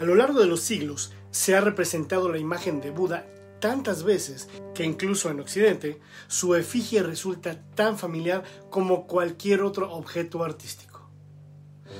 A 0.00 0.04
lo 0.04 0.14
largo 0.14 0.40
de 0.40 0.46
los 0.46 0.60
siglos 0.60 1.12
se 1.30 1.54
ha 1.54 1.60
representado 1.60 2.30
la 2.30 2.38
imagen 2.38 2.80
de 2.80 2.90
Buda 2.90 3.26
tantas 3.60 4.02
veces 4.02 4.48
que 4.74 4.82
incluso 4.82 5.28
en 5.28 5.40
Occidente 5.40 6.00
su 6.26 6.54
efigie 6.54 7.02
resulta 7.02 7.60
tan 7.74 7.98
familiar 7.98 8.42
como 8.70 9.06
cualquier 9.06 9.60
otro 9.60 9.92
objeto 9.92 10.42
artístico. 10.42 11.06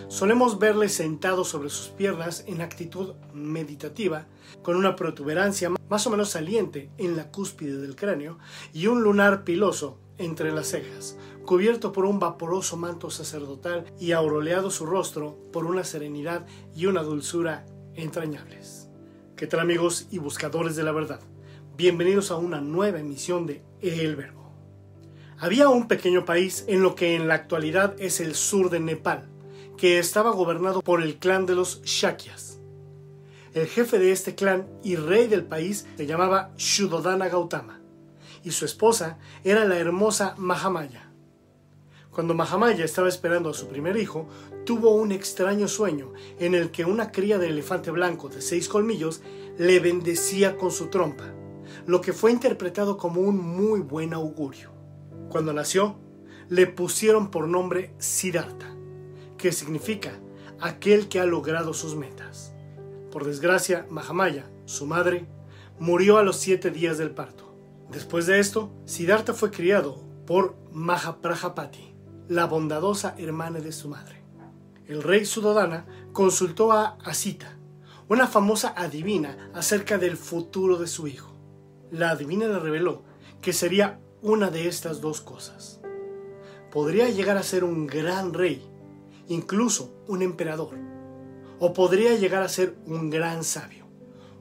Solemos 0.09 0.59
verle 0.59 0.89
sentado 0.89 1.45
sobre 1.45 1.69
sus 1.69 1.89
piernas 1.89 2.43
en 2.47 2.63
actitud 2.63 3.17
meditativa, 3.35 4.29
con 4.63 4.77
una 4.77 4.97
protuberancia 4.97 5.71
más 5.91 6.07
o 6.07 6.11
menos 6.11 6.31
saliente 6.31 6.89
en 6.97 7.19
la 7.19 7.31
cúspide 7.31 7.77
del 7.77 7.97
cráneo 7.97 8.39
y 8.73 8.87
un 8.87 9.03
lunar 9.03 9.45
piloso 9.45 9.99
entre 10.17 10.53
las 10.53 10.69
cejas, 10.69 11.19
cubierto 11.45 11.93
por 11.93 12.07
un 12.07 12.19
vaporoso 12.19 12.79
manto 12.79 13.11
sacerdotal 13.11 13.85
y 14.01 14.13
auroleado 14.13 14.71
su 14.71 14.87
rostro 14.87 15.37
por 15.53 15.67
una 15.67 15.85
serenidad 15.85 16.47
y 16.75 16.87
una 16.87 17.03
dulzura 17.03 17.67
entrañables. 18.03 18.89
¿Qué 19.37 19.47
tal 19.47 19.61
amigos 19.61 20.07
y 20.11 20.19
buscadores 20.19 20.77
de 20.77 20.83
la 20.83 20.93
verdad? 20.93 21.21
Bienvenidos 21.77 22.31
a 22.31 22.37
una 22.37 22.61
nueva 22.61 23.01
emisión 23.01 23.47
de 23.47 23.63
El 23.81 24.17
Verbo. 24.17 24.53
Había 25.39 25.69
un 25.69 25.89
pequeño 25.89 26.25
país 26.25 26.65
en 26.69 26.83
lo 26.83 26.95
que 26.95 27.15
en 27.15 27.29
la 27.29 27.35
actualidad 27.35 27.95
es 27.99 28.21
el 28.21 28.35
sur 28.35 28.71
de 28.71 28.81
Nepal, 28.81 29.29
que 29.77 29.99
estaba 29.99 30.31
gobernado 30.31 30.83
por 30.83 31.03
el 31.03 31.19
clan 31.19 31.47
de 31.47 31.55
los 31.55 31.83
Shakyas. 31.83 32.61
El 33.55 33.67
jefe 33.67 33.99
de 33.99 34.13
este 34.13 34.35
clan 34.35 34.69
y 34.83 34.97
rey 34.97 35.27
del 35.27 35.45
país 35.45 35.87
se 35.97 36.07
llamaba 36.07 36.53
Shuddhodana 36.57 37.29
Gautama, 37.29 37.81
y 38.45 38.51
su 38.51 38.65
esposa 38.65 39.19
era 39.45 39.65
la 39.65 39.79
hermosa 39.79 40.35
Mahamaya. 40.37 41.10
Cuando 42.11 42.35
Mahamaya 42.35 42.85
estaba 42.85 43.09
esperando 43.09 43.51
a 43.51 43.55
su 43.55 43.69
primer 43.69 43.97
hijo, 43.97 44.29
tuvo 44.65 44.91
un 44.91 45.13
extraño 45.13 45.69
sueño 45.69 46.13
en 46.39 46.55
el 46.55 46.71
que 46.71 46.85
una 46.85 47.13
cría 47.13 47.39
de 47.39 47.49
elefante 47.49 47.91
blanco 47.91 48.29
de 48.29 48.43
seis 48.43 48.69
colmillos 48.69 49.23
le 49.59 49.81
bendecía 49.81 50.57
con 50.57 50.71
su 50.71 50.89
trompa 50.89 51.35
lo 51.87 52.01
que 52.01 52.13
fue 52.13 52.33
interpretado 52.33 52.97
como 52.97 53.21
un 53.21 53.39
muy 53.39 53.81
buen 53.81 54.13
augurio. 54.13 54.71
Cuando 55.29 55.53
nació, 55.53 55.97
le 56.49 56.67
pusieron 56.67 57.31
por 57.31 57.49
nombre 57.49 57.95
Siddhartha, 57.99 58.75
que 59.39 59.53
significa 59.53 60.19
aquel 60.61 61.09
que 61.09 61.21
ha 61.21 61.27
logrado 61.27 61.73
sus 61.73 61.97
metas. 61.97 62.53
Por 63.11 63.25
desgracia, 63.25 63.87
Mahamaya, 63.91 64.51
su 64.67 64.87
madre, 64.87 65.27
murió 65.79 66.19
a 66.19 66.23
los 66.23 66.37
siete 66.37 66.71
días 66.71 66.99
del 66.99 67.11
parto. 67.11 67.55
Después 67.91 68.27
de 68.27 68.39
esto, 68.39 68.71
Siddhartha 68.85 69.35
fue 69.35 69.51
criado 69.51 70.01
por 70.27 70.57
Mahaprajapati, 70.73 71.90
la 72.31 72.47
bondadosa 72.47 73.15
hermana 73.19 73.61
de 73.61 73.73
su 73.73 73.91
madre. 73.91 74.23
El 74.87 75.03
rey 75.03 75.27
Sudodana 75.27 75.85
consultó 76.15 76.73
a 76.73 76.97
Asita, 77.05 77.59
una 78.09 78.27
famosa 78.27 78.73
adivina 78.75 79.51
acerca 79.55 79.99
del 79.99 80.17
futuro 80.17 80.79
de 80.79 80.87
su 80.87 81.07
hijo 81.07 81.31
la 81.91 82.11
adivina 82.11 82.47
le 82.47 82.59
reveló 82.59 83.03
que 83.41 83.53
sería 83.53 84.01
una 84.23 84.51
de 84.51 84.69
estas 84.69 85.01
dos 85.01 85.21
cosas. 85.21 85.81
Podría 86.71 87.09
llegar 87.09 87.37
a 87.37 87.43
ser 87.43 87.65
un 87.65 87.87
gran 87.87 88.33
rey, 88.33 88.63
incluso 89.29 89.93
un 90.07 90.23
emperador, 90.23 90.75
o 91.59 91.73
podría 91.73 92.15
llegar 92.17 92.43
a 92.43 92.49
ser 92.49 92.77
un 92.87 93.11
gran 93.11 93.43
sabio, 93.43 93.87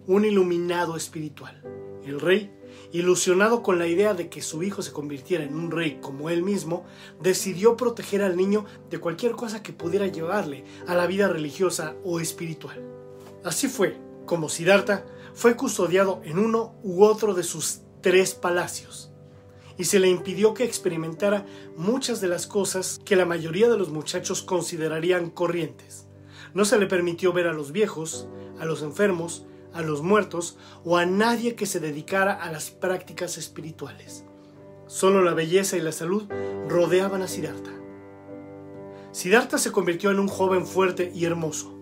un 0.06 0.26
iluminado 0.26 0.96
espiritual. 0.96 1.64
El 2.04 2.20
rey, 2.20 2.54
ilusionado 2.92 3.62
con 3.62 3.78
la 3.78 3.88
idea 3.88 4.14
de 4.14 4.30
que 4.30 4.42
su 4.42 4.64
hijo 4.64 4.82
se 4.82 4.92
convirtiera 4.92 5.44
en 5.44 5.56
un 5.56 5.72
rey 5.72 6.00
como 6.02 6.30
él 6.30 6.44
mismo, 6.44 6.86
decidió 7.22 7.78
proteger 7.78 8.22
al 8.22 8.36
niño 8.36 8.66
de 8.90 9.00
cualquier 9.00 9.34
cosa 9.34 9.62
que 9.62 9.74
pudiera 9.74 10.08
llevarle 10.08 10.64
a 10.88 10.96
la 10.96 11.08
vida 11.08 11.28
religiosa 11.28 11.96
o 12.04 12.20
espiritual. 12.20 12.82
Así 13.44 13.68
fue 13.68 13.98
como 14.26 14.50
Siddhartha 14.50 15.06
fue 15.34 15.56
custodiado 15.56 16.22
en 16.24 16.38
uno 16.38 16.76
u 16.84 17.04
otro 17.04 17.34
de 17.34 17.44
sus 17.44 17.82
tres 18.02 18.34
palacios 18.36 19.12
y 19.78 19.86
se 19.86 20.00
le 20.00 20.10
impidió 20.10 20.54
que 20.54 20.66
experimentara 20.66 21.46
muchas 21.78 22.20
de 22.20 22.28
las 22.28 22.46
cosas 22.46 23.00
que 23.06 23.16
la 23.16 23.26
mayoría 23.26 23.70
de 23.70 23.78
los 23.78 23.90
muchachos 23.90 24.42
considerarían 24.42 25.30
corrientes. 25.30 26.06
No 26.54 26.66
se 26.66 26.78
le 26.78 26.86
permitió 26.86 27.32
ver 27.32 27.48
a 27.48 27.54
los 27.54 27.72
viejos, 27.72 28.28
a 28.60 28.66
los 28.66 28.82
enfermos, 28.82 29.46
a 29.74 29.82
los 29.82 30.02
muertos 30.02 30.58
o 30.84 30.98
a 30.98 31.06
nadie 31.06 31.56
que 31.56 31.66
se 31.66 31.80
dedicara 31.80 32.34
a 32.34 32.52
las 32.52 32.72
prácticas 32.72 33.38
espirituales. 33.38 34.26
Solo 34.88 35.22
la 35.22 35.34
belleza 35.34 35.78
y 35.78 35.82
la 35.82 35.92
salud 35.92 36.24
rodeaban 36.68 37.22
a 37.22 37.28
Siddhartha. 37.28 37.72
Siddhartha 39.12 39.58
se 39.58 39.72
convirtió 39.72 40.12
en 40.12 40.20
un 40.20 40.28
joven 40.28 40.66
fuerte 40.66 41.12
y 41.14 41.26
hermoso. 41.26 41.78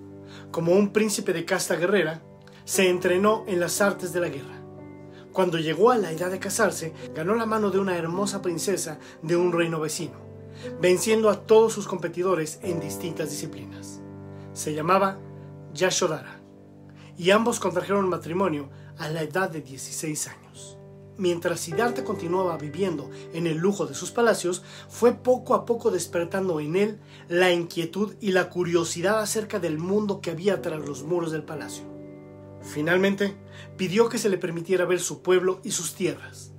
Como 0.52 0.74
un 0.74 0.92
príncipe 0.92 1.34
de 1.34 1.46
casta 1.46 1.76
guerrera, 1.76 2.22
se 2.66 2.90
entrenó 2.90 3.46
en 3.48 3.60
las 3.60 3.80
artes 3.82 4.12
de 4.12 4.20
la 4.20 4.30
guerra. 4.30 4.62
Cuando 5.32 5.60
llegó 5.60 5.92
a 5.92 5.98
la 5.98 6.12
edad 6.12 6.32
de 6.32 6.40
casarse, 6.40 6.94
ganó 7.14 7.36
la 7.36 7.46
mano 7.46 7.70
de 7.70 7.80
una 7.80 7.96
hermosa 7.96 8.42
princesa 8.42 9.00
de 9.22 9.36
un 9.36 9.54
reino 9.54 9.80
vecino, 9.80 10.18
venciendo 10.82 11.30
a 11.30 11.46
todos 11.46 11.74
sus 11.74 11.88
competidores 11.88 12.60
en 12.64 12.80
distintas 12.80 13.30
disciplinas. 13.30 14.02
Se 14.54 14.74
llamaba 14.74 15.20
Yashodhara, 15.74 16.37
y 17.18 17.32
ambos 17.32 17.60
contrajeron 17.60 18.10
matrimonio 18.10 18.70
a 18.98 19.10
la 19.10 19.24
edad 19.24 19.50
de 19.50 19.62
16 19.62 20.28
años. 20.28 20.78
Mientras 21.18 21.62
Siddhartha 21.62 22.04
continuaba 22.04 22.58
viviendo 22.58 23.10
en 23.34 23.48
el 23.48 23.58
lujo 23.58 23.88
de 23.88 23.96
sus 23.96 24.12
palacios, 24.12 24.62
fue 24.88 25.14
poco 25.14 25.56
a 25.56 25.66
poco 25.66 25.90
despertando 25.90 26.60
en 26.60 26.76
él 26.76 27.00
la 27.28 27.52
inquietud 27.52 28.14
y 28.22 28.32
la 28.32 28.50
curiosidad 28.50 29.20
acerca 29.20 29.60
del 29.60 29.80
mundo 29.80 30.22
que 30.22 30.30
había 30.30 30.62
tras 30.62 30.80
los 30.80 31.02
muros 31.04 31.32
del 31.32 31.42
palacio. 31.42 31.86
Finalmente, 32.62 33.36
pidió 33.78 34.10
que 34.10 34.20
se 34.20 34.30
le 34.30 34.38
permitiera 34.38 34.86
ver 34.86 35.00
su 35.00 35.24
pueblo 35.24 35.60
y 35.64 35.72
sus 35.72 35.96
tierras. 35.96 36.52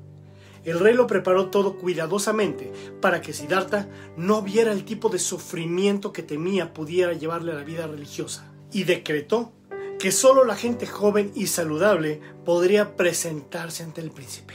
El 0.65 0.81
rey 0.81 0.95
lo 0.95 1.07
preparó 1.07 1.51
todo 1.51 1.77
cuidadosamente 1.79 2.73
para 3.01 3.21
que 3.21 3.33
Siddhartha 3.33 3.89
no 4.17 4.43
viera 4.43 4.73
el 4.73 4.85
tipo 4.85 5.09
de 5.09 5.21
sufrimiento 5.21 6.13
que 6.13 6.25
temía 6.25 6.75
pudiera 6.75 7.13
llevarle 7.13 7.53
a 7.53 7.55
la 7.55 7.63
vida 7.63 7.87
religiosa, 7.87 8.53
y 8.73 8.85
decretó 8.85 9.53
que 9.99 10.13
solo 10.13 10.45
la 10.45 10.55
gente 10.55 10.87
joven 10.87 11.33
y 11.35 11.49
saludable 11.49 12.21
podría 12.45 12.97
presentarse 12.97 13.83
ante 13.83 14.01
el 14.01 14.11
príncipe. 14.13 14.55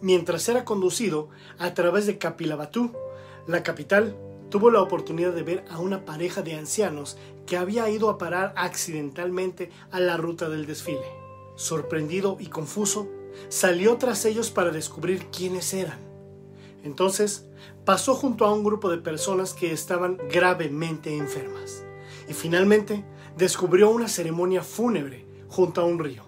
Mientras 0.00 0.48
era 0.48 0.64
conducido 0.64 1.30
a 1.58 1.74
través 1.74 2.06
de 2.06 2.18
Kapilavatthu, 2.18 2.92
la 3.46 3.62
capital, 3.62 4.16
tuvo 4.50 4.70
la 4.70 4.80
oportunidad 4.80 5.32
de 5.32 5.42
ver 5.42 5.64
a 5.68 5.80
una 5.80 6.04
pareja 6.04 6.42
de 6.42 6.54
ancianos 6.54 7.16
que 7.46 7.56
había 7.56 7.88
ido 7.90 8.08
a 8.08 8.18
parar 8.18 8.54
accidentalmente 8.56 9.70
a 9.90 9.98
la 9.98 10.16
ruta 10.16 10.48
del 10.48 10.66
desfile. 10.66 11.06
Sorprendido 11.56 12.36
y 12.38 12.46
confuso, 12.46 13.08
salió 13.48 13.96
tras 13.96 14.24
ellos 14.24 14.50
para 14.50 14.70
descubrir 14.70 15.26
quiénes 15.26 15.74
eran. 15.74 15.98
Entonces 16.84 17.46
pasó 17.84 18.14
junto 18.14 18.44
a 18.44 18.52
un 18.52 18.62
grupo 18.62 18.90
de 18.90 18.98
personas 18.98 19.54
que 19.54 19.72
estaban 19.72 20.18
gravemente 20.30 21.16
enfermas 21.16 21.82
y 22.28 22.32
finalmente 22.32 23.04
descubrió 23.36 23.90
una 23.90 24.08
ceremonia 24.08 24.62
fúnebre 24.62 25.26
junto 25.48 25.80
a 25.80 25.84
un 25.84 25.98
río 25.98 26.24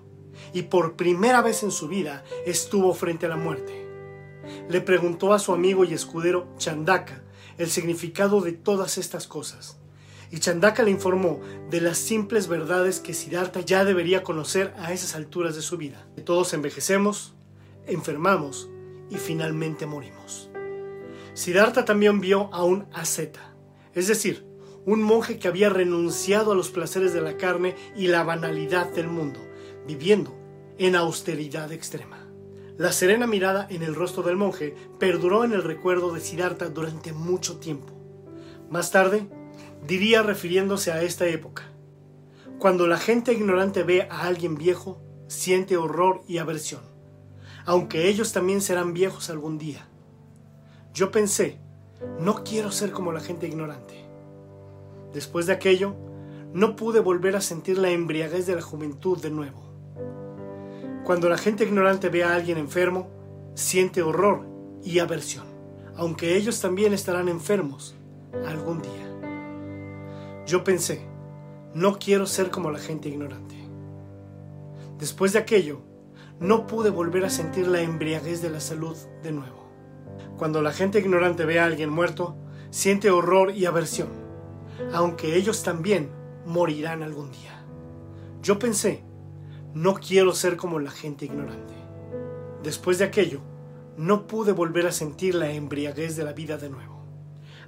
y 0.52 0.62
por 0.62 0.96
primera 0.96 1.42
vez 1.42 1.62
en 1.62 1.70
su 1.70 1.88
vida 1.88 2.24
estuvo 2.44 2.92
frente 2.94 3.26
a 3.26 3.28
la 3.28 3.36
muerte. 3.36 3.86
Le 4.68 4.80
preguntó 4.80 5.32
a 5.32 5.38
su 5.38 5.52
amigo 5.52 5.84
y 5.84 5.92
escudero 5.92 6.48
Chandaka 6.56 7.22
el 7.58 7.70
significado 7.70 8.40
de 8.40 8.52
todas 8.52 8.98
estas 8.98 9.26
cosas 9.26 9.78
y 10.30 10.38
Chandaka 10.38 10.82
le 10.82 10.90
informó 10.90 11.40
de 11.70 11.80
las 11.80 11.98
simples 11.98 12.48
verdades 12.48 13.00
que 13.00 13.14
Siddhartha 13.14 13.60
ya 13.60 13.84
debería 13.84 14.22
conocer 14.22 14.74
a 14.78 14.92
esas 14.92 15.14
alturas 15.14 15.54
de 15.54 15.62
su 15.62 15.76
vida. 15.76 16.06
Todos 16.24 16.52
envejecemos, 16.52 17.34
enfermamos 17.86 18.68
y 19.08 19.16
finalmente 19.16 19.86
morimos. 19.86 20.50
Siddhartha 21.34 21.84
también 21.84 22.20
vio 22.20 22.52
a 22.52 22.64
un 22.64 22.86
asceta, 22.92 23.54
es 23.94 24.08
decir, 24.08 24.44
un 24.86 25.02
monje 25.02 25.38
que 25.38 25.48
había 25.48 25.68
renunciado 25.68 26.52
a 26.52 26.54
los 26.54 26.70
placeres 26.70 27.12
de 27.12 27.20
la 27.20 27.36
carne 27.36 27.74
y 27.96 28.06
la 28.06 28.22
banalidad 28.22 28.86
del 28.92 29.08
mundo, 29.08 29.40
viviendo 29.86 30.32
en 30.78 30.94
austeridad 30.94 31.72
extrema. 31.72 32.24
La 32.78 32.92
serena 32.92 33.26
mirada 33.26 33.66
en 33.68 33.82
el 33.82 33.96
rostro 33.96 34.22
del 34.22 34.36
monje 34.36 34.76
perduró 35.00 35.44
en 35.44 35.52
el 35.52 35.64
recuerdo 35.64 36.12
de 36.12 36.20
Siddhartha 36.20 36.68
durante 36.68 37.12
mucho 37.12 37.58
tiempo. 37.58 37.92
Más 38.70 38.92
tarde, 38.92 39.26
diría 39.86 40.22
refiriéndose 40.22 40.92
a 40.92 41.02
esta 41.02 41.26
época. 41.26 41.64
Cuando 42.58 42.86
la 42.86 42.98
gente 42.98 43.32
ignorante 43.32 43.82
ve 43.82 44.06
a 44.08 44.26
alguien 44.26 44.54
viejo, 44.54 45.02
siente 45.26 45.76
horror 45.76 46.22
y 46.28 46.38
aversión, 46.38 46.82
aunque 47.64 48.08
ellos 48.08 48.32
también 48.32 48.60
serán 48.60 48.94
viejos 48.94 49.30
algún 49.30 49.58
día. 49.58 49.88
Yo 50.94 51.10
pensé, 51.10 51.58
no 52.20 52.44
quiero 52.44 52.70
ser 52.70 52.92
como 52.92 53.10
la 53.10 53.20
gente 53.20 53.48
ignorante. 53.48 54.05
Después 55.16 55.46
de 55.46 55.54
aquello, 55.54 55.96
no 56.52 56.76
pude 56.76 57.00
volver 57.00 57.36
a 57.36 57.40
sentir 57.40 57.78
la 57.78 57.88
embriaguez 57.88 58.46
de 58.46 58.54
la 58.54 58.60
juventud 58.60 59.16
de 59.16 59.30
nuevo. 59.30 59.62
Cuando 61.06 61.30
la 61.30 61.38
gente 61.38 61.64
ignorante 61.64 62.10
ve 62.10 62.22
a 62.22 62.34
alguien 62.34 62.58
enfermo, 62.58 63.08
siente 63.54 64.02
horror 64.02 64.46
y 64.84 64.98
aversión, 64.98 65.46
aunque 65.96 66.36
ellos 66.36 66.60
también 66.60 66.92
estarán 66.92 67.30
enfermos 67.30 67.96
algún 68.46 68.82
día. 68.82 70.44
Yo 70.44 70.62
pensé, 70.64 71.00
no 71.72 71.98
quiero 71.98 72.26
ser 72.26 72.50
como 72.50 72.70
la 72.70 72.78
gente 72.78 73.08
ignorante. 73.08 73.56
Después 74.98 75.32
de 75.32 75.38
aquello, 75.38 75.80
no 76.40 76.66
pude 76.66 76.90
volver 76.90 77.24
a 77.24 77.30
sentir 77.30 77.68
la 77.68 77.80
embriaguez 77.80 78.42
de 78.42 78.50
la 78.50 78.60
salud 78.60 78.98
de 79.22 79.32
nuevo. 79.32 79.66
Cuando 80.36 80.60
la 80.60 80.72
gente 80.72 80.98
ignorante 80.98 81.46
ve 81.46 81.58
a 81.58 81.64
alguien 81.64 81.88
muerto, 81.88 82.36
siente 82.68 83.10
horror 83.10 83.52
y 83.52 83.64
aversión, 83.64 84.25
aunque 84.92 85.36
ellos 85.36 85.62
también 85.62 86.10
morirán 86.44 87.02
algún 87.02 87.30
día. 87.32 87.64
Yo 88.42 88.58
pensé, 88.58 89.02
no 89.74 89.94
quiero 89.94 90.32
ser 90.32 90.56
como 90.56 90.78
la 90.78 90.90
gente 90.90 91.24
ignorante. 91.24 91.74
Después 92.62 92.98
de 92.98 93.04
aquello, 93.04 93.40
no 93.96 94.26
pude 94.26 94.52
volver 94.52 94.86
a 94.86 94.92
sentir 94.92 95.34
la 95.34 95.50
embriaguez 95.50 96.16
de 96.16 96.24
la 96.24 96.32
vida 96.32 96.56
de 96.58 96.70
nuevo. 96.70 97.04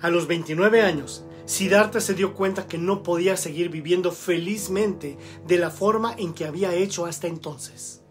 A 0.01 0.11
los 0.11 0.27
29 0.27 0.83
años, 0.83 1.25
Siddhartha 1.45 2.01
se 2.01 2.15
dio 2.15 2.35
cuenta 2.35 2.67
que 2.67 2.79
no 2.79 3.03
podía 3.03 3.37
seguir 3.37 3.71
viviendo 3.71 4.13
felizmente 4.13 5.19
de 5.47 5.59
la 5.59 5.71
forma 5.71 6.15
en 6.17 6.35
que 6.35 6.45
había 6.45 6.75
hecho 6.75 7.07
hasta 7.07 7.27
entonces. 7.27 8.03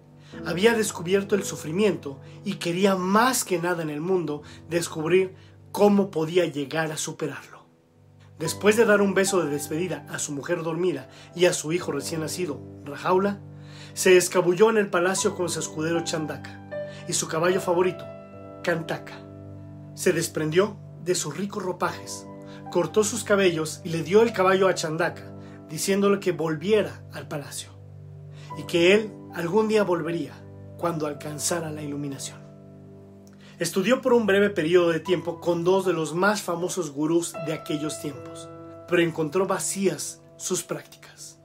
Había 0.45 0.73
descubierto 0.73 1.35
el 1.35 1.43
sufrimiento 1.43 2.19
y 2.43 2.55
quería 2.55 2.95
más 2.95 3.43
que 3.43 3.59
nada 3.59 3.83
en 3.83 3.89
el 3.89 4.01
mundo 4.01 4.41
descubrir 4.69 5.35
cómo 5.71 6.11
podía 6.11 6.45
llegar 6.45 6.91
a 6.91 6.97
superarlo. 6.97 7.56
Después 8.39 8.77
de 8.77 8.85
dar 8.85 9.01
un 9.01 9.15
beso 9.15 9.43
de 9.43 9.49
despedida 9.49 10.05
a 10.09 10.19
su 10.19 10.31
mujer 10.31 10.61
dormida 10.61 11.09
y 11.35 11.45
a 11.45 11.53
su 11.53 11.73
hijo 11.73 11.91
recién 11.91 12.21
nacido, 12.21 12.61
Rajaula, 12.85 13.39
se 13.93 14.15
escabulló 14.15 14.69
en 14.69 14.77
el 14.77 14.89
palacio 14.89 15.35
con 15.35 15.49
su 15.49 15.59
escudero 15.59 16.03
Chandaka 16.03 16.69
y 17.07 17.13
su 17.13 17.27
caballo 17.27 17.59
favorito, 17.59 18.05
Kantaka. 18.63 19.19
Se 19.95 20.13
desprendió 20.13 20.77
de 21.03 21.15
sus 21.15 21.35
ricos 21.35 21.63
ropajes, 21.63 22.27
cortó 22.71 23.03
sus 23.03 23.23
cabellos 23.23 23.81
y 23.83 23.89
le 23.89 24.03
dio 24.03 24.21
el 24.21 24.33
caballo 24.33 24.67
a 24.67 24.75
Chandaka, 24.75 25.33
diciéndole 25.67 26.19
que 26.19 26.31
volviera 26.31 27.01
al 27.13 27.27
palacio 27.27 27.71
y 28.57 28.63
que 28.63 28.93
él 28.93 29.11
algún 29.33 29.67
día 29.67 29.83
volvería 29.83 30.33
cuando 30.77 31.07
alcanzara 31.07 31.71
la 31.71 31.81
iluminación. 31.81 32.46
Estudió 33.59 34.03
por 34.03 34.13
un 34.13 34.27
breve 34.27 34.51
periodo 34.51 34.89
de 34.89 34.99
tiempo 34.99 35.41
con 35.41 35.63
dos 35.63 35.83
de 35.83 35.91
los 35.91 36.13
más 36.13 36.43
famosos 36.43 36.91
gurús 36.91 37.33
de 37.47 37.53
aquellos 37.53 37.99
tiempos, 37.99 38.47
pero 38.87 39.01
encontró 39.01 39.47
vacías 39.47 40.21
sus 40.37 40.61
prácticas. 40.61 41.39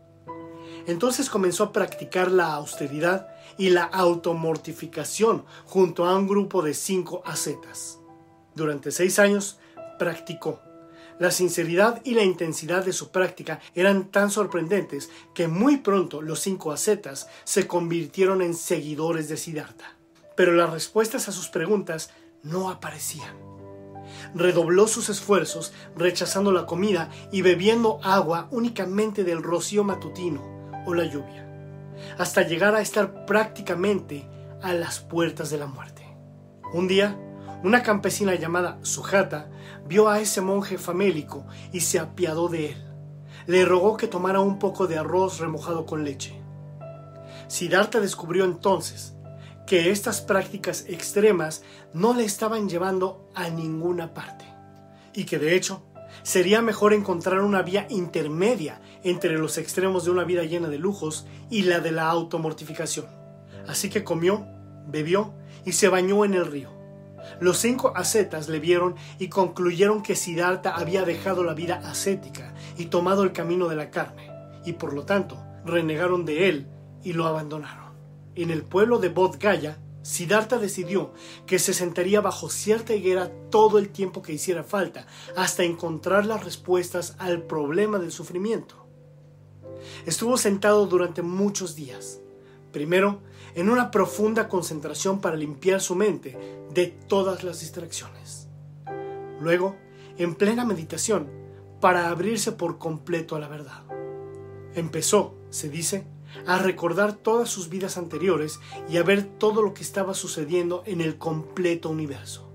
Entonces 0.87 1.31
comenzó 1.31 1.64
a 1.64 1.73
practicar 1.73 2.31
la 2.31 2.53
austeridad 2.53 3.29
y 3.56 3.70
la 3.70 3.85
automortificación 3.85 5.47
junto 5.64 6.05
a 6.05 6.14
un 6.14 6.29
grupo 6.29 6.61
de 6.61 6.75
cinco 6.75 7.23
ascetas. 7.25 7.99
Durante 8.55 8.91
seis 8.91 9.19
años 9.19 9.59
practicó. 9.99 10.61
La 11.19 11.31
sinceridad 11.31 12.03
y 12.05 12.12
la 12.12 12.25
intensidad 12.25 12.85
de 12.85 12.93
su 12.93 13.11
práctica 13.11 13.59
eran 13.75 14.11
tan 14.11 14.31
sorprendentes 14.31 15.09
que 15.35 15.49
muy 15.49 15.79
pronto 15.79 16.20
los 16.20 16.41
cinco 16.41 16.73
ascetas 16.73 17.29
se 17.44 17.67
convirtieron 17.67 18.43
en 18.43 18.53
seguidores 18.53 19.31
de 19.31 19.38
Siddhartha. 19.38 20.01
Pero 20.37 20.52
las 20.52 20.70
respuestas 20.70 21.29
a 21.29 21.32
sus 21.32 21.49
preguntas 21.49 22.11
no 22.43 22.70
aparecían. 22.70 23.37
Redobló 24.34 24.88
sus 24.88 25.08
esfuerzos 25.08 25.73
rechazando 25.96 26.52
la 26.52 26.67
comida 26.67 27.11
y 27.31 27.43
bebiendo 27.43 28.00
agua 28.02 28.49
únicamente 28.50 29.25
del 29.25 29.43
rocío 29.43 29.84
matutino 29.84 30.43
o 30.87 30.94
la 30.94 31.05
lluvia 31.05 31.43
hasta 32.19 32.43
llegar 32.43 32.75
a 32.75 32.81
estar 32.81 33.25
prácticamente 33.25 34.29
a 34.62 34.73
las 34.73 35.00
puertas 35.00 35.50
de 35.50 35.58
la 35.58 35.67
muerte. 35.67 36.02
Un 36.73 36.88
día, 36.88 37.17
una 37.62 37.82
campesina 37.82 38.35
llamada 38.35 38.78
Sujata 38.82 39.50
vio 39.87 40.08
a 40.08 40.20
ese 40.20 40.40
monje 40.40 40.78
famélico 40.78 41.46
y 41.73 41.81
se 41.81 41.99
apiadó 41.99 42.49
de 42.49 42.70
él. 42.70 42.87
Le 43.46 43.64
rogó 43.64 43.96
que 43.96 44.08
tomara 44.08 44.40
un 44.40 44.58
poco 44.58 44.87
de 44.87 44.99
arroz 44.99 45.38
remojado 45.40 45.85
con 45.87 46.05
leche. 46.05 46.40
Siddhartha 47.49 48.00
descubrió 48.00 48.44
entonces 48.44 49.14
que 49.67 49.91
estas 49.91 50.20
prácticas 50.20 50.85
extremas 50.88 51.62
no 51.93 52.14
le 52.14 52.25
estaban 52.25 52.69
llevando 52.69 53.31
a 53.35 53.49
ninguna 53.49 54.12
parte 54.14 54.44
y 55.14 55.25
que 55.25 55.38
de 55.38 55.55
hecho 55.55 55.82
sería 56.23 56.62
mejor 56.62 56.93
encontrar 56.93 57.41
una 57.41 57.62
vía 57.62 57.87
intermedia 57.91 58.81
entre 59.03 59.38
los 59.38 59.59
extremos 59.59 60.05
de 60.05 60.11
una 60.11 60.25
vida 60.25 60.44
llena 60.44 60.69
de 60.69 60.79
lujos 60.79 61.26
y 61.50 61.62
la 61.62 61.81
de 61.81 61.93
la 61.93 62.09
automortificación. 62.09 63.06
Así 63.67 63.88
que 63.91 64.05
comió, 64.05 64.47
bebió 64.87 65.35
y 65.64 65.73
se 65.73 65.88
bañó 65.88 66.25
en 66.25 66.35
el 66.35 66.47
río. 66.47 66.70
Los 67.41 67.59
cinco 67.59 67.93
ascetas 67.97 68.49
le 68.49 68.61
vieron 68.61 68.97
y 69.19 69.29
concluyeron 69.29 70.03
que 70.03 70.17
Siddhartha 70.17 70.75
había 70.75 71.05
dejado 71.05 71.44
la 71.44 71.55
vida 71.55 71.81
ascética 71.85 72.55
y 72.76 72.87
tomado 72.87 73.23
el 73.23 73.32
camino 73.32 73.69
de 73.69 73.76
la 73.76 73.91
carne, 73.91 74.31
y 74.64 74.75
por 74.75 74.93
lo 74.93 75.05
tanto 75.05 75.43
renegaron 75.64 76.25
de 76.25 76.49
él 76.49 76.67
y 77.03 77.12
lo 77.12 77.26
abandonaron. 77.26 77.81
En 78.34 78.50
el 78.50 78.62
pueblo 78.62 78.99
de 78.99 79.11
Bodh 79.11 79.37
Gaya, 79.38 79.79
Siddhartha 80.02 80.58
decidió 80.58 81.12
que 81.46 81.58
se 81.58 81.75
sentaría 81.75 82.20
bajo 82.20 82.49
cierta 82.50 82.94
higuera 82.94 83.31
todo 83.50 83.79
el 83.79 83.90
tiempo 83.90 84.23
que 84.23 84.32
hiciera 84.32 84.64
falta 84.64 85.06
hasta 85.37 85.64
encontrar 85.64 86.26
las 86.26 86.44
respuestas 86.44 87.14
al 87.19 87.43
problema 87.43 87.99
del 87.99 88.11
sufrimiento. 88.11 88.87
Estuvo 90.06 90.37
sentado 90.37 90.87
durante 90.87 91.23
muchos 91.23 91.76
días. 91.76 92.20
Primero, 92.73 93.20
en 93.55 93.69
una 93.69 93.90
profunda 93.90 94.49
concentración 94.49 95.20
para 95.20 95.37
limpiar 95.37 95.81
su 95.81 95.94
mente 95.94 96.38
de 96.73 96.87
todas 96.87 97.44
las 97.44 97.61
distracciones. 97.61 98.49
Luego, 99.40 99.76
en 100.17 100.35
plena 100.35 100.64
meditación, 100.64 101.28
para 101.81 102.08
abrirse 102.08 102.52
por 102.52 102.78
completo 102.78 103.37
a 103.37 103.40
la 103.40 103.49
verdad. 103.49 103.82
Empezó, 104.75 105.35
se 105.50 105.69
dice, 105.69 106.06
a 106.46 106.58
recordar 106.58 107.14
todas 107.14 107.49
sus 107.49 107.69
vidas 107.69 107.96
anteriores 107.96 108.61
y 108.88 108.96
a 108.96 109.02
ver 109.02 109.25
todo 109.25 109.62
lo 109.62 109.75
que 109.75 109.82
estaba 109.82 110.14
sucediendo 110.14 110.82
en 110.87 111.00
el 111.00 111.19
completo 111.19 111.90
universo. 111.90 112.49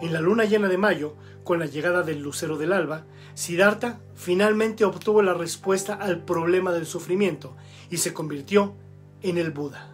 En 0.00 0.12
la 0.12 0.20
luna 0.20 0.44
llena 0.44 0.68
de 0.68 0.78
mayo, 0.78 1.14
con 1.44 1.58
la 1.58 1.66
llegada 1.66 2.02
del 2.02 2.22
lucero 2.22 2.56
del 2.56 2.72
alba, 2.72 3.04
Siddhartha 3.34 4.00
finalmente 4.14 4.84
obtuvo 4.84 5.22
la 5.22 5.34
respuesta 5.34 5.94
al 5.94 6.24
problema 6.24 6.72
del 6.72 6.86
sufrimiento 6.86 7.56
y 7.90 7.98
se 7.98 8.14
convirtió 8.14 8.74
en 9.22 9.36
el 9.36 9.50
Buda, 9.50 9.92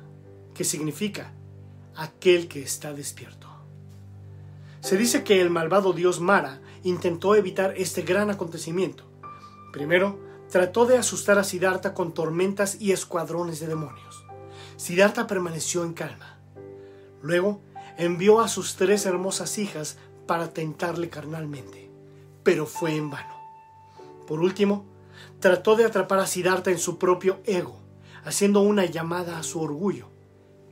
que 0.54 0.64
significa 0.64 1.32
aquel 1.96 2.48
que 2.48 2.62
está 2.62 2.92
despierto. 2.92 3.48
Se 4.80 4.96
dice 4.96 5.24
que 5.24 5.40
el 5.40 5.50
malvado 5.50 5.92
dios 5.92 6.20
Mara 6.20 6.60
intentó 6.84 7.34
evitar 7.34 7.74
este 7.76 8.02
gran 8.02 8.30
acontecimiento. 8.30 9.04
Primero, 9.72 10.20
trató 10.50 10.86
de 10.86 10.98
asustar 10.98 11.38
a 11.38 11.44
Siddhartha 11.44 11.94
con 11.94 12.12
tormentas 12.12 12.76
y 12.80 12.92
escuadrones 12.92 13.60
de 13.60 13.66
demonios. 13.66 14.24
Siddhartha 14.76 15.26
permaneció 15.26 15.84
en 15.84 15.94
calma. 15.94 16.38
Luego 17.22 17.60
envió 17.96 18.40
a 18.40 18.48
sus 18.48 18.76
tres 18.76 19.06
hermosas 19.06 19.58
hijas 19.58 19.98
para 20.26 20.52
tentarle 20.52 21.08
carnalmente, 21.08 21.90
pero 22.42 22.66
fue 22.66 22.94
en 22.94 23.10
vano. 23.10 23.34
Por 24.26 24.40
último, 24.40 24.84
trató 25.40 25.76
de 25.76 25.84
atrapar 25.84 26.18
a 26.18 26.26
Siddhartha 26.26 26.70
en 26.70 26.78
su 26.78 26.98
propio 26.98 27.40
ego, 27.44 27.78
haciendo 28.24 28.60
una 28.60 28.84
llamada 28.84 29.38
a 29.38 29.42
su 29.42 29.60
orgullo, 29.60 30.08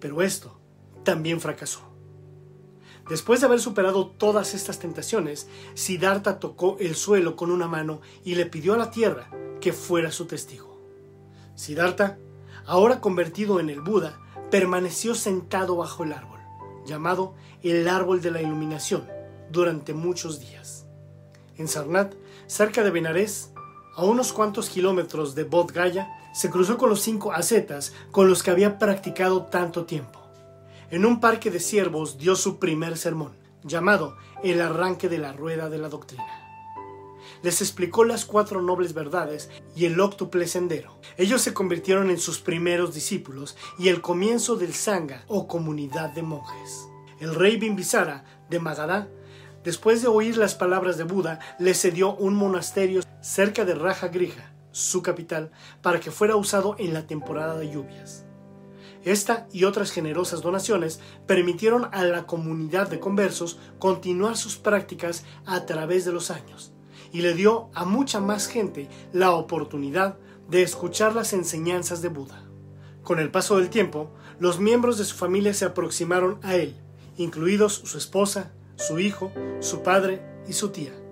pero 0.00 0.22
esto 0.22 0.58
también 1.04 1.40
fracasó. 1.40 1.93
Después 3.08 3.40
de 3.40 3.46
haber 3.46 3.60
superado 3.60 4.06
todas 4.06 4.54
estas 4.54 4.78
tentaciones, 4.78 5.46
Siddhartha 5.74 6.38
tocó 6.38 6.76
el 6.80 6.94
suelo 6.94 7.36
con 7.36 7.50
una 7.50 7.68
mano 7.68 8.00
y 8.24 8.34
le 8.34 8.46
pidió 8.46 8.74
a 8.74 8.78
la 8.78 8.90
tierra 8.90 9.30
que 9.60 9.72
fuera 9.74 10.10
su 10.10 10.26
testigo. 10.26 10.80
Siddhartha, 11.54 12.18
ahora 12.66 13.00
convertido 13.00 13.60
en 13.60 13.68
el 13.68 13.80
Buda, 13.80 14.18
permaneció 14.50 15.14
sentado 15.14 15.76
bajo 15.76 16.04
el 16.04 16.12
árbol, 16.12 16.40
llamado 16.86 17.34
el 17.62 17.88
árbol 17.88 18.22
de 18.22 18.30
la 18.30 18.40
iluminación, 18.40 19.06
durante 19.50 19.92
muchos 19.92 20.40
días. 20.40 20.86
En 21.56 21.68
Sarnat, 21.68 22.14
cerca 22.46 22.82
de 22.82 22.90
Benares, 22.90 23.52
a 23.96 24.04
unos 24.04 24.32
cuantos 24.32 24.70
kilómetros 24.70 25.34
de 25.34 25.44
Bodh 25.44 25.72
Gaya, 25.72 26.08
se 26.32 26.50
cruzó 26.50 26.78
con 26.78 26.88
los 26.88 27.00
cinco 27.02 27.32
ascetas 27.32 27.92
con 28.10 28.28
los 28.28 28.42
que 28.42 28.50
había 28.50 28.78
practicado 28.78 29.44
tanto 29.44 29.84
tiempo. 29.84 30.23
En 30.94 31.04
un 31.04 31.18
parque 31.18 31.50
de 31.50 31.58
ciervos 31.58 32.18
dio 32.18 32.36
su 32.36 32.60
primer 32.60 32.96
sermón, 32.96 33.32
llamado 33.64 34.16
El 34.44 34.60
arranque 34.60 35.08
de 35.08 35.18
la 35.18 35.32
rueda 35.32 35.68
de 35.68 35.78
la 35.78 35.88
doctrina 35.88 36.24
les 37.42 37.60
explicó 37.60 38.04
las 38.04 38.24
cuatro 38.24 38.62
nobles 38.62 38.94
verdades 38.94 39.50
y 39.74 39.86
el 39.86 39.98
octuple 39.98 40.46
sendero. 40.46 41.00
Ellos 41.16 41.42
se 41.42 41.52
convirtieron 41.52 42.10
en 42.10 42.18
sus 42.18 42.38
primeros 42.38 42.94
discípulos 42.94 43.56
y 43.76 43.88
el 43.88 44.02
comienzo 44.02 44.54
del 44.54 44.72
Sangha 44.72 45.24
o 45.26 45.48
comunidad 45.48 46.10
de 46.10 46.22
monjes. 46.22 46.88
El 47.18 47.34
rey 47.34 47.56
Bimbisara 47.56 48.24
de 48.48 48.60
Magadha, 48.60 49.08
después 49.64 50.00
de 50.00 50.08
oír 50.08 50.36
las 50.36 50.54
palabras 50.54 50.96
de 50.96 51.04
Buda, 51.04 51.40
le 51.58 51.74
cedió 51.74 52.14
un 52.14 52.34
monasterio 52.34 53.02
cerca 53.20 53.64
de 53.64 53.74
Raja 53.74 54.08
Grija, 54.08 54.54
su 54.70 55.02
capital, 55.02 55.50
para 55.82 55.98
que 55.98 56.12
fuera 56.12 56.36
usado 56.36 56.76
en 56.78 56.94
la 56.94 57.08
temporada 57.08 57.58
de 57.58 57.68
lluvias. 57.68 58.24
Esta 59.04 59.46
y 59.52 59.64
otras 59.64 59.90
generosas 59.90 60.40
donaciones 60.40 60.98
permitieron 61.26 61.88
a 61.92 62.04
la 62.04 62.26
comunidad 62.26 62.88
de 62.88 63.00
conversos 63.00 63.58
continuar 63.78 64.36
sus 64.36 64.56
prácticas 64.56 65.24
a 65.44 65.66
través 65.66 66.06
de 66.06 66.12
los 66.12 66.30
años, 66.30 66.72
y 67.12 67.20
le 67.20 67.34
dio 67.34 67.68
a 67.74 67.84
mucha 67.84 68.20
más 68.20 68.46
gente 68.46 68.88
la 69.12 69.32
oportunidad 69.32 70.18
de 70.48 70.62
escuchar 70.62 71.14
las 71.14 71.34
enseñanzas 71.34 72.00
de 72.00 72.08
Buda. 72.08 72.42
Con 73.02 73.18
el 73.18 73.30
paso 73.30 73.58
del 73.58 73.68
tiempo, 73.68 74.10
los 74.38 74.58
miembros 74.58 74.96
de 74.96 75.04
su 75.04 75.14
familia 75.14 75.52
se 75.52 75.66
aproximaron 75.66 76.38
a 76.42 76.54
él, 76.54 76.74
incluidos 77.18 77.74
su 77.74 77.98
esposa, 77.98 78.52
su 78.76 78.98
hijo, 78.98 79.30
su 79.60 79.82
padre 79.82 80.22
y 80.48 80.54
su 80.54 80.70
tía. 80.70 81.03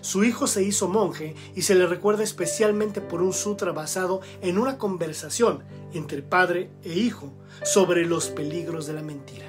Su 0.00 0.24
hijo 0.24 0.46
se 0.46 0.62
hizo 0.62 0.88
monje 0.88 1.34
y 1.54 1.62
se 1.62 1.74
le 1.74 1.86
recuerda 1.86 2.22
especialmente 2.22 3.00
por 3.00 3.22
un 3.22 3.32
sutra 3.32 3.72
basado 3.72 4.20
en 4.40 4.58
una 4.58 4.78
conversación 4.78 5.64
entre 5.92 6.22
padre 6.22 6.70
e 6.82 6.92
hijo 6.92 7.32
sobre 7.62 8.04
los 8.04 8.28
peligros 8.28 8.86
de 8.86 8.92
la 8.92 9.02
mentira. 9.02 9.46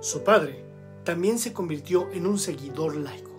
Su 0.00 0.22
padre 0.24 0.64
también 1.04 1.38
se 1.38 1.52
convirtió 1.52 2.10
en 2.12 2.26
un 2.26 2.38
seguidor 2.38 2.96
laico. 2.96 3.32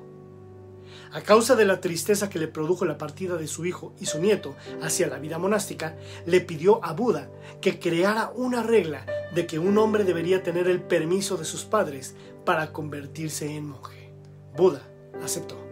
A 1.14 1.22
causa 1.22 1.56
de 1.56 1.66
la 1.66 1.80
tristeza 1.80 2.28
que 2.30 2.40
le 2.40 2.48
produjo 2.48 2.86
la 2.86 2.98
partida 2.98 3.38
de 3.38 3.48
su 3.48 3.66
hijo 3.66 3.94
y 4.00 4.08
su 4.08 4.20
nieto 4.20 4.56
hacia 4.82 5.08
la 5.08 5.20
vida 5.20 5.38
monástica, 5.38 5.96
le 6.26 6.42
pidió 6.42 6.84
a 6.84 6.94
Buda 6.94 7.30
que 7.62 7.80
creara 7.80 8.32
una 8.36 8.64
regla 8.64 9.06
de 9.36 9.46
que 9.46 9.60
un 9.60 9.78
hombre 9.78 10.06
debería 10.06 10.42
tener 10.42 10.68
el 10.68 10.82
permiso 10.82 11.38
de 11.38 11.46
sus 11.46 11.66
padres 11.66 12.16
para 12.46 12.74
convertirse 12.74 13.56
en 13.56 13.68
monje. 13.68 14.12
Buda 14.56 14.82
aceptó. 15.22 15.63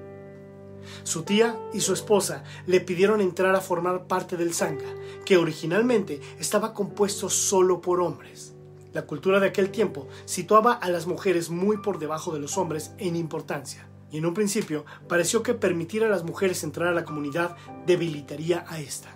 Su 1.03 1.23
tía 1.23 1.57
y 1.73 1.81
su 1.81 1.93
esposa 1.93 2.43
le 2.67 2.81
pidieron 2.81 3.21
entrar 3.21 3.55
a 3.55 3.61
formar 3.61 4.07
parte 4.07 4.37
del 4.37 4.53
Sangha, 4.53 4.93
que 5.25 5.37
originalmente 5.37 6.21
estaba 6.39 6.73
compuesto 6.73 7.29
solo 7.29 7.81
por 7.81 8.01
hombres. 8.01 8.53
La 8.93 9.05
cultura 9.05 9.39
de 9.39 9.47
aquel 9.47 9.71
tiempo 9.71 10.07
situaba 10.25 10.73
a 10.73 10.89
las 10.89 11.07
mujeres 11.07 11.49
muy 11.49 11.77
por 11.77 11.99
debajo 11.99 12.33
de 12.33 12.39
los 12.39 12.57
hombres 12.57 12.91
en 12.97 13.15
importancia 13.15 13.87
y 14.11 14.17
en 14.17 14.25
un 14.25 14.33
principio 14.33 14.85
pareció 15.07 15.41
que 15.41 15.53
permitir 15.53 16.03
a 16.03 16.09
las 16.09 16.23
mujeres 16.23 16.63
entrar 16.63 16.89
a 16.89 16.93
la 16.93 17.05
comunidad 17.05 17.55
debilitaría 17.87 18.65
a 18.67 18.79
esta. 18.79 19.09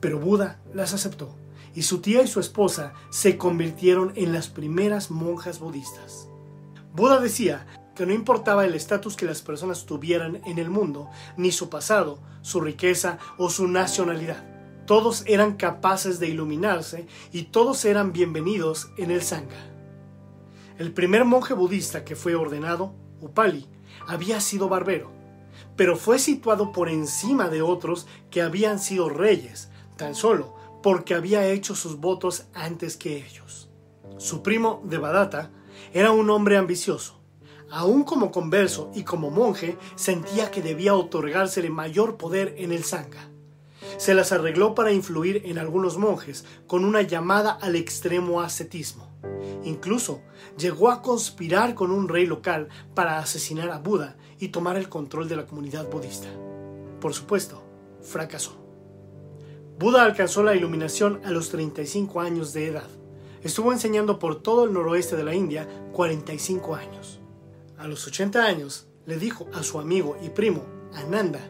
Pero 0.00 0.18
Buda 0.18 0.60
las 0.72 0.94
aceptó, 0.94 1.36
y 1.74 1.82
su 1.82 2.00
tía 2.00 2.22
y 2.22 2.26
su 2.26 2.40
esposa 2.40 2.94
se 3.10 3.36
convirtieron 3.36 4.12
en 4.16 4.32
las 4.32 4.48
primeras 4.48 5.10
monjas 5.10 5.60
budistas. 5.60 6.28
Buda 6.94 7.20
decía 7.20 7.66
que 8.00 8.06
no 8.06 8.14
importaba 8.14 8.64
el 8.64 8.74
estatus 8.74 9.14
que 9.14 9.26
las 9.26 9.42
personas 9.42 9.84
tuvieran 9.84 10.40
en 10.46 10.58
el 10.58 10.70
mundo, 10.70 11.10
ni 11.36 11.52
su 11.52 11.68
pasado, 11.68 12.18
su 12.40 12.62
riqueza 12.62 13.18
o 13.36 13.50
su 13.50 13.68
nacionalidad. 13.68 14.42
Todos 14.86 15.22
eran 15.26 15.58
capaces 15.58 16.18
de 16.18 16.26
iluminarse 16.26 17.06
y 17.30 17.42
todos 17.42 17.84
eran 17.84 18.14
bienvenidos 18.14 18.90
en 18.96 19.10
el 19.10 19.20
Sangha. 19.20 19.70
El 20.78 20.94
primer 20.94 21.26
monje 21.26 21.52
budista 21.52 22.02
que 22.02 22.16
fue 22.16 22.34
ordenado, 22.34 22.94
Upali, 23.20 23.68
había 24.06 24.40
sido 24.40 24.70
barbero, 24.70 25.10
pero 25.76 25.94
fue 25.94 26.18
situado 26.18 26.72
por 26.72 26.88
encima 26.88 27.50
de 27.50 27.60
otros 27.60 28.06
que 28.30 28.40
habían 28.40 28.78
sido 28.78 29.10
reyes, 29.10 29.68
tan 29.98 30.14
solo 30.14 30.54
porque 30.82 31.12
había 31.12 31.46
hecho 31.48 31.74
sus 31.74 32.00
votos 32.00 32.46
antes 32.54 32.96
que 32.96 33.18
ellos. 33.18 33.68
Su 34.16 34.42
primo 34.42 34.80
Devadatta 34.86 35.50
era 35.92 36.12
un 36.12 36.30
hombre 36.30 36.56
ambicioso. 36.56 37.19
Aún 37.70 38.02
como 38.02 38.32
converso 38.32 38.90
y 38.94 39.04
como 39.04 39.30
monje, 39.30 39.78
sentía 39.94 40.50
que 40.50 40.60
debía 40.60 40.94
otorgársele 40.94 41.70
mayor 41.70 42.16
poder 42.16 42.54
en 42.58 42.72
el 42.72 42.82
Sangha. 42.82 43.28
Se 43.96 44.14
las 44.14 44.32
arregló 44.32 44.74
para 44.74 44.92
influir 44.92 45.42
en 45.44 45.58
algunos 45.58 45.96
monjes 45.96 46.44
con 46.66 46.84
una 46.84 47.02
llamada 47.02 47.52
al 47.52 47.76
extremo 47.76 48.40
ascetismo. 48.40 49.08
Incluso 49.62 50.20
llegó 50.58 50.90
a 50.90 51.00
conspirar 51.00 51.74
con 51.74 51.92
un 51.92 52.08
rey 52.08 52.26
local 52.26 52.68
para 52.94 53.18
asesinar 53.18 53.70
a 53.70 53.78
Buda 53.78 54.16
y 54.38 54.48
tomar 54.48 54.76
el 54.76 54.88
control 54.88 55.28
de 55.28 55.36
la 55.36 55.46
comunidad 55.46 55.88
budista. 55.88 56.28
Por 57.00 57.14
supuesto, 57.14 57.62
fracasó. 58.02 58.56
Buda 59.78 60.02
alcanzó 60.02 60.42
la 60.42 60.56
iluminación 60.56 61.20
a 61.24 61.30
los 61.30 61.50
35 61.50 62.20
años 62.20 62.52
de 62.52 62.66
edad. 62.66 62.88
Estuvo 63.42 63.72
enseñando 63.72 64.18
por 64.18 64.42
todo 64.42 64.64
el 64.64 64.72
noroeste 64.72 65.16
de 65.16 65.24
la 65.24 65.34
India 65.34 65.68
45 65.92 66.74
años. 66.74 67.19
A 67.80 67.88
los 67.88 68.06
80 68.06 68.44
años 68.44 68.86
le 69.06 69.16
dijo 69.16 69.46
a 69.54 69.62
su 69.62 69.80
amigo 69.80 70.18
y 70.22 70.28
primo, 70.28 70.66
Ananda, 70.92 71.40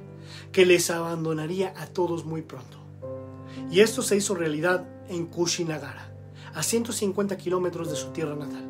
que 0.52 0.64
les 0.64 0.88
abandonaría 0.88 1.75
a 1.76 1.88
todos 1.88 2.25
muy 2.25 2.40
pronto. 2.40 2.78
Y 3.68 3.80
esto 3.80 4.00
se 4.00 4.14
hizo 4.14 4.37
realidad 4.37 4.87
en 5.08 5.26
Kushinagara 5.26 6.14
a 6.54 6.62
150 6.62 7.37
kilómetros 7.37 7.90
de 7.90 7.96
su 7.96 8.10
tierra 8.12 8.37
natal, 8.37 8.64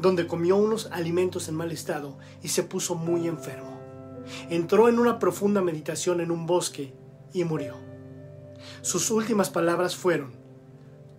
donde 0.00 0.26
comió 0.26 0.56
unos 0.56 0.86
alimentos 0.90 1.46
en 1.46 1.54
mal 1.54 1.70
estado 1.70 2.18
y 2.42 2.48
se 2.48 2.64
puso 2.64 2.96
muy 2.96 3.28
enfermo. 3.28 3.78
Entró 4.48 4.88
en 4.88 4.98
una 4.98 5.20
profunda 5.20 5.62
meditación 5.62 6.20
en 6.20 6.32
un 6.32 6.44
bosque 6.44 6.92
y 7.32 7.44
murió. 7.44 7.76
Sus 8.82 9.12
últimas 9.12 9.48
palabras 9.48 9.94
fueron, 9.94 10.32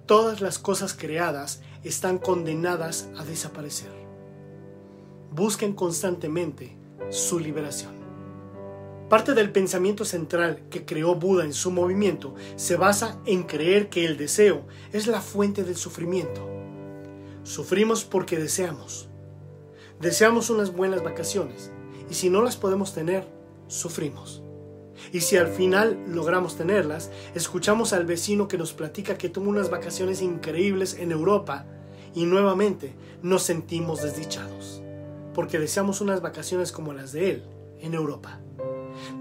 todas 0.05 0.41
las 0.41 0.59
cosas 0.59 0.93
creadas 0.93 1.61
están 1.85 2.17
condenadas 2.17 3.07
a 3.17 3.23
desaparecer. 3.23 4.10
Busquen 5.31 5.73
constantemente 5.73 6.77
su 7.09 7.39
liberación. 7.39 7.93
Parte 9.07 9.33
del 9.33 9.51
pensamiento 9.51 10.03
central 10.05 10.63
que 10.69 10.85
creó 10.85 11.15
Buda 11.15 11.45
en 11.45 11.53
su 11.53 11.71
movimiento 11.71 12.35
se 12.55 12.75
basa 12.75 13.19
en 13.25 13.43
creer 13.43 13.89
que 13.89 14.05
el 14.05 14.17
deseo 14.17 14.65
es 14.91 15.07
la 15.07 15.21
fuente 15.21 15.63
del 15.63 15.77
sufrimiento. 15.77 16.47
Sufrimos 17.43 18.03
porque 18.03 18.37
deseamos. 18.37 19.07
Deseamos 19.99 20.49
unas 20.49 20.73
buenas 20.73 21.03
vacaciones 21.03 21.71
y 22.09 22.13
si 22.13 22.29
no 22.29 22.41
las 22.41 22.57
podemos 22.57 22.93
tener, 22.93 23.25
sufrimos. 23.67 24.43
Y 25.13 25.21
si 25.21 25.37
al 25.37 25.47
final 25.47 25.97
logramos 26.07 26.57
tenerlas, 26.57 27.09
escuchamos 27.35 27.93
al 27.93 28.05
vecino 28.05 28.47
que 28.47 28.57
nos 28.57 28.73
platica 28.73 29.17
que 29.17 29.29
tuvo 29.29 29.49
unas 29.49 29.69
vacaciones 29.69 30.21
increíbles 30.21 30.93
en 30.95 31.11
Europa 31.11 31.65
y 32.13 32.25
nuevamente 32.25 32.93
nos 33.21 33.43
sentimos 33.43 34.03
desdichados, 34.03 34.80
porque 35.33 35.59
deseamos 35.59 36.01
unas 36.01 36.21
vacaciones 36.21 36.71
como 36.71 36.93
las 36.93 37.11
de 37.11 37.31
él 37.31 37.43
en 37.79 37.93
Europa. 37.93 38.39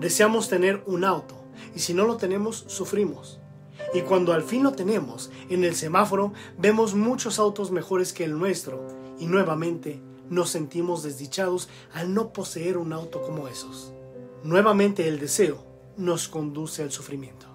Deseamos 0.00 0.48
tener 0.48 0.82
un 0.86 1.04
auto 1.04 1.36
y 1.74 1.80
si 1.80 1.94
no 1.94 2.04
lo 2.04 2.16
tenemos, 2.16 2.64
sufrimos. 2.68 3.40
Y 3.94 4.02
cuando 4.02 4.32
al 4.32 4.42
fin 4.42 4.62
lo 4.62 4.72
tenemos, 4.72 5.30
en 5.48 5.64
el 5.64 5.74
semáforo 5.74 6.32
vemos 6.58 6.94
muchos 6.94 7.38
autos 7.38 7.70
mejores 7.70 8.12
que 8.12 8.24
el 8.24 8.38
nuestro 8.38 8.86
y 9.18 9.26
nuevamente 9.26 10.00
nos 10.28 10.50
sentimos 10.50 11.02
desdichados 11.02 11.68
al 11.92 12.14
no 12.14 12.32
poseer 12.32 12.76
un 12.76 12.92
auto 12.92 13.20
como 13.22 13.48
esos. 13.48 13.92
Nuevamente 14.44 15.08
el 15.08 15.18
deseo 15.18 15.64
nos 15.96 16.28
conduce 16.28 16.82
al 16.82 16.92
sufrimiento. 16.92 17.46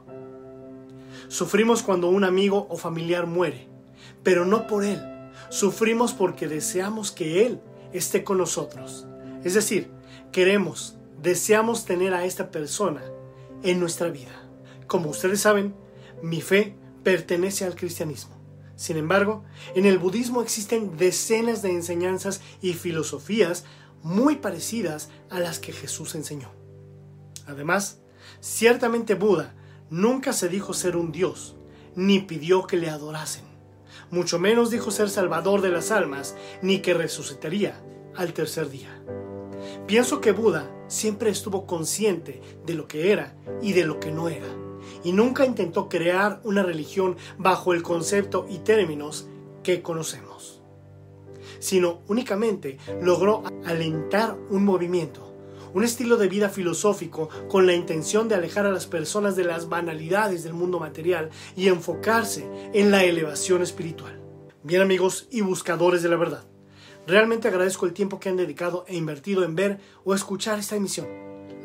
Sufrimos 1.29 1.81
cuando 1.81 2.09
un 2.09 2.23
amigo 2.23 2.67
o 2.69 2.77
familiar 2.77 3.25
muere, 3.25 3.67
pero 4.23 4.45
no 4.45 4.67
por 4.67 4.83
él. 4.83 5.01
Sufrimos 5.49 6.13
porque 6.13 6.47
deseamos 6.47 7.11
que 7.11 7.45
él 7.45 7.61
esté 7.97 8.23
con 8.23 8.37
nosotros. 8.37 9.07
Es 9.43 9.53
decir, 9.53 9.91
queremos, 10.31 10.97
deseamos 11.21 11.85
tener 11.85 12.13
a 12.13 12.25
esta 12.25 12.51
persona 12.51 13.03
en 13.63 13.79
nuestra 13.79 14.09
vida. 14.09 14.31
Como 14.87 15.09
ustedes 15.09 15.41
saben, 15.41 15.75
mi 16.21 16.41
fe 16.41 16.75
pertenece 17.03 17.65
al 17.65 17.75
cristianismo. 17.75 18.35
Sin 18.75 18.97
embargo, 18.97 19.43
en 19.73 19.85
el 19.85 19.97
budismo 19.97 20.41
existen 20.41 20.97
decenas 20.97 21.61
de 21.61 21.71
enseñanzas 21.71 22.41
y 22.61 22.73
filosofías 22.73 23.63
muy 24.03 24.35
parecidas 24.35 25.09
a 25.29 25.39
las 25.39 25.59
que 25.59 25.71
Jesús 25.71 26.15
enseñó. 26.15 26.51
Además, 27.47 28.01
ciertamente 28.41 29.15
Buda 29.15 29.55
nunca 29.89 30.33
se 30.33 30.49
dijo 30.49 30.73
ser 30.73 30.97
un 30.97 31.11
dios, 31.11 31.55
ni 31.95 32.19
pidió 32.19 32.67
que 32.67 32.77
le 32.77 32.89
adorasen. 32.89 33.54
Mucho 34.11 34.39
menos 34.39 34.69
dijo 34.69 34.91
ser 34.91 35.09
salvador 35.09 35.61
de 35.61 35.69
las 35.69 35.91
almas, 35.91 36.35
ni 36.61 36.79
que 36.79 36.93
resucitaría 36.93 37.81
al 38.15 38.33
tercer 38.33 38.69
día. 38.69 39.01
Pienso 39.87 40.21
que 40.21 40.31
Buda 40.31 40.71
siempre 40.87 41.29
estuvo 41.29 41.65
consciente 41.65 42.41
de 42.65 42.73
lo 42.75 42.87
que 42.87 43.11
era 43.11 43.35
y 43.61 43.73
de 43.73 43.85
lo 43.85 43.99
que 43.99 44.11
no 44.11 44.29
era, 44.29 44.47
y 45.03 45.11
nunca 45.11 45.45
intentó 45.45 45.89
crear 45.89 46.39
una 46.43 46.63
religión 46.63 47.17
bajo 47.37 47.73
el 47.73 47.83
concepto 47.83 48.45
y 48.49 48.59
términos 48.59 49.27
que 49.63 49.81
conocemos, 49.81 50.61
sino 51.59 52.01
únicamente 52.07 52.77
logró 53.01 53.43
alentar 53.65 54.37
un 54.49 54.63
movimiento, 54.63 55.34
un 55.75 55.83
estilo 55.83 56.15
de 56.15 56.29
vida 56.29 56.47
filosófico 56.47 57.27
con 57.49 57.67
la 57.67 57.73
intención 57.73 58.29
de 58.29 58.35
alejar 58.35 58.65
a 58.65 58.71
las 58.71 58.87
personas 58.87 59.35
de 59.35 59.43
las 59.43 59.67
banalidades 59.67 60.45
del 60.45 60.53
mundo 60.53 60.79
material 60.79 61.31
y 61.57 61.67
enfocarse 61.67 62.49
en 62.73 62.91
la 62.91 63.03
elevación 63.03 63.61
espiritual. 63.61 64.21
Bien 64.63 64.81
amigos 64.81 65.27
y 65.31 65.41
buscadores 65.41 66.01
de 66.01 66.07
la 66.07 66.15
verdad. 66.15 66.45
Realmente 67.05 67.49
agradezco 67.49 67.85
el 67.85 67.91
tiempo 67.91 68.21
que 68.21 68.29
han 68.29 68.37
dedicado 68.37 68.85
e 68.87 68.95
invertido 68.95 69.43
en 69.43 69.55
ver 69.55 69.79
o 70.05 70.15
escuchar 70.15 70.59
esta 70.59 70.77
emisión, 70.77 71.07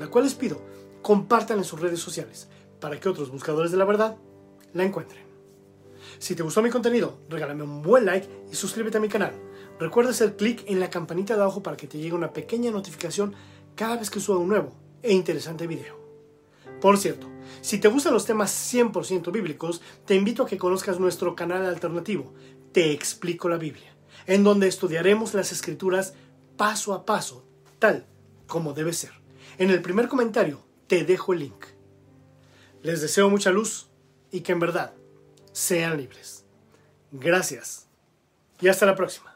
la 0.01 0.09
cual 0.09 0.25
les 0.25 0.35
pido 0.35 0.61
compartan 1.03 1.59
en 1.59 1.65
sus 1.65 1.81
redes 1.81 2.01
sociales 2.01 2.49
para 2.81 2.99
que 2.99 3.09
otros 3.09 3.31
buscadores 3.31 3.71
de 3.71 3.79
la 3.79 3.85
verdad 3.85 4.17
la 4.73 4.83
encuentren. 4.83 5.31
Si 6.19 6.35
te 6.35 6.43
gustó 6.43 6.63
mi 6.63 6.71
contenido, 6.71 7.21
regálame 7.29 7.63
un 7.63 7.81
buen 7.81 8.07
like 8.07 8.29
y 8.51 8.57
suscríbete 8.57 8.99
a 8.99 9.01
mi 9.01 9.09
canal. 9.09 9.35
Recuerda 9.79 10.11
hacer 10.11 10.37
clic 10.37 10.65
en 10.67 10.81
la 10.81 10.91
campanita 10.91 11.37
de 11.37 11.43
abajo 11.43 11.63
para 11.63 11.77
que 11.77 11.87
te 11.87 11.99
llegue 11.99 12.15
una 12.15 12.33
pequeña 12.33 12.71
notificación 12.71 13.35
cada 13.81 13.97
vez 13.97 14.11
que 14.11 14.21
suba 14.21 14.37
un 14.37 14.51
nuevo 14.51 14.75
e 15.03 15.11
interesante 15.11 15.67
video. 15.67 15.99
Por 16.83 16.99
cierto, 16.99 17.29
Si 17.63 17.79
te 17.79 17.89
gustan 17.89 18.13
los 18.13 18.27
temas 18.27 18.53
100% 18.73 19.33
bíblicos, 19.33 19.81
te 20.05 20.15
invito 20.15 20.43
a 20.43 20.47
que 20.47 20.59
conozcas 20.59 21.01
nuestro 21.01 21.35
canal 21.35 21.65
alternativo, 21.65 22.35
Te 22.73 22.93
explico 22.93 23.49
la 23.49 23.57
Biblia, 23.57 23.97
en 24.27 24.45
donde 24.45 24.69
estudiaremos 24.69 25.33
las 25.33 25.51
escrituras 25.51 26.13
paso 26.59 26.93
a 26.93 27.07
paso, 27.07 27.43
tal 27.79 28.07
como 28.47 28.75
debe 28.75 28.93
ser. 28.93 29.13
En 29.57 29.71
el 29.71 29.81
primer 29.81 30.09
comentario 30.09 30.63
te 30.87 31.05
dejo 31.05 31.33
el 31.33 31.39
link. 31.39 31.65
Les 32.83 33.01
deseo 33.01 33.31
mucha 33.31 33.51
luz 33.51 33.89
y 34.31 34.43
que 34.43 34.53
en 34.53 34.61
verdad 34.61 34.93
sean 35.53 35.97
libres. 35.97 36.45
Gracias 37.13 37.89
y 38.61 38.69
hasta 38.69 38.85
la 38.85 38.95
próxima. 38.95 39.30